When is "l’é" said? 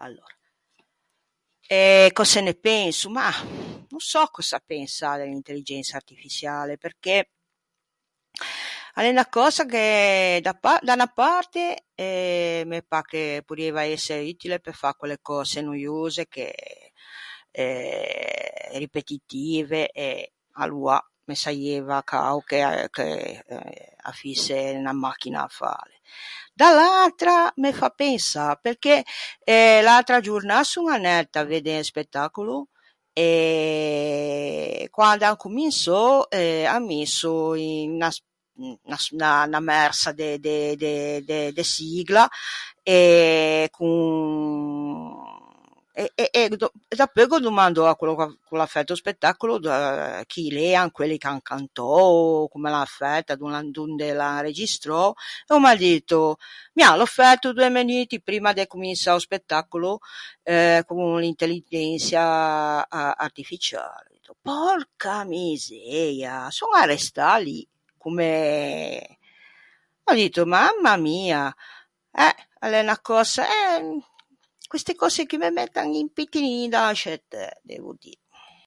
9.02-9.10, 72.70-72.80